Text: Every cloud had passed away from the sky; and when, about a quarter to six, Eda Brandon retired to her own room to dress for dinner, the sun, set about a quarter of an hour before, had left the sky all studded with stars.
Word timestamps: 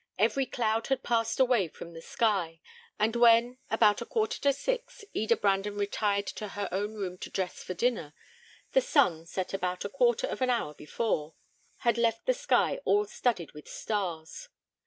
Every 0.17 0.47
cloud 0.47 0.87
had 0.87 1.03
passed 1.03 1.39
away 1.39 1.67
from 1.67 1.93
the 1.93 2.01
sky; 2.01 2.59
and 2.97 3.15
when, 3.15 3.59
about 3.69 4.01
a 4.01 4.05
quarter 4.07 4.41
to 4.41 4.51
six, 4.51 5.05
Eda 5.13 5.37
Brandon 5.37 5.75
retired 5.77 6.25
to 6.25 6.47
her 6.47 6.67
own 6.71 6.95
room 6.95 7.19
to 7.19 7.29
dress 7.29 7.61
for 7.63 7.75
dinner, 7.75 8.15
the 8.71 8.81
sun, 8.81 9.27
set 9.27 9.53
about 9.53 9.85
a 9.85 9.89
quarter 9.89 10.25
of 10.25 10.41
an 10.41 10.49
hour 10.49 10.73
before, 10.73 11.35
had 11.81 11.99
left 11.99 12.25
the 12.25 12.33
sky 12.33 12.79
all 12.83 13.05
studded 13.05 13.51
with 13.51 13.67
stars. 13.69 14.49